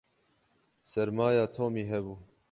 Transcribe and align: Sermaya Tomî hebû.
Sermaya 0.91 1.45
Tomî 1.55 1.83
hebû. 1.91 2.15